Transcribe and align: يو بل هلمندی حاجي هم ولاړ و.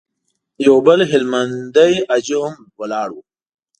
يو 0.65 0.75
بل 0.87 0.99
هلمندی 1.11 1.93
حاجي 2.09 2.35
هم 2.43 2.55
ولاړ 2.79 3.09
و. 3.13 3.17